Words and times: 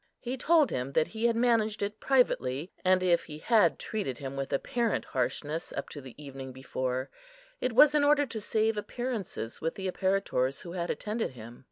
He 0.19 0.35
told 0.35 0.71
him 0.71 0.93
that 0.93 1.09
he 1.09 1.25
had 1.27 1.35
managed 1.35 1.83
it 1.83 1.99
privately, 1.99 2.71
and 2.83 3.03
if 3.03 3.25
he 3.25 3.37
had 3.37 3.77
treated 3.77 4.17
him 4.17 4.35
with 4.35 4.51
apparent 4.51 5.05
harshness 5.05 5.71
up 5.73 5.89
to 5.89 6.01
the 6.01 6.15
evening 6.17 6.51
before, 6.51 7.11
it 7.59 7.73
was 7.73 7.93
in 7.93 8.03
order 8.03 8.25
to 8.25 8.41
save 8.41 8.77
appearances 8.77 9.61
with 9.61 9.75
the 9.75 9.87
apparitors 9.87 10.61
who 10.63 10.71
had 10.71 10.89
attended 10.89 11.33
him. 11.33 11.59